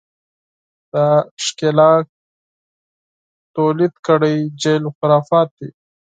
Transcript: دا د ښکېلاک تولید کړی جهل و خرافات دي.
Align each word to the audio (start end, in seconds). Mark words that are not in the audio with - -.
دا 0.93 1.07
د 1.25 1.27
ښکېلاک 1.43 2.05
تولید 3.55 3.93
کړی 4.07 4.35
جهل 4.61 4.83
و 4.85 4.93
خرافات 4.97 5.49
دي. 5.59 5.69